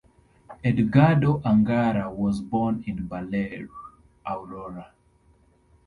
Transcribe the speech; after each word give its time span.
Edgardo 0.63 1.41
Angara 1.45 2.09
was 2.11 2.41
born 2.41 2.83
in 2.87 3.05
Baler, 3.07 3.69
Aurora. 4.25 4.91